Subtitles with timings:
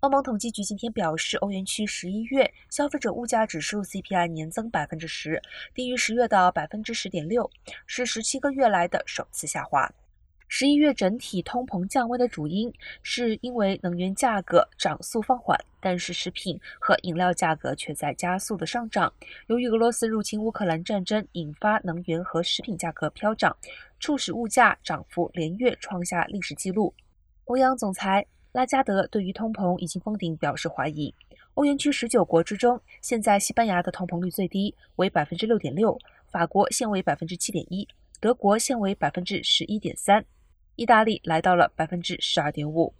[0.00, 5.40] 欧盟统计局今天表示，欧元区十一月消费者物价指数 CPI 年增百分之十，
[5.74, 7.50] 低于十月的百分之十点六，
[7.86, 9.90] 是十七个月来的首次下滑。
[10.48, 12.72] 十一月整体通膨降温的主因
[13.02, 19.12] 是因为能源价格涨速放缓，但是食品和饮料价格却在加速的上涨。
[19.46, 23.56] 由于俄罗斯入侵乌克兰战争引发能源和食品价格飙涨，
[23.98, 26.94] 促使物价涨幅连月创下历史纪录。
[27.46, 28.24] 欧央总裁
[28.56, 31.14] 拉加德对于通膨已经封顶表示怀疑。
[31.52, 35.94] 欧元区十九国之中，现在西班牙的通膨率最低，为百分之六点六；
[36.30, 37.86] 法国现为百分之七点一；
[38.18, 40.24] 德国现为百分之十一点三。
[40.74, 42.94] 意大利来到了百分之十二点五。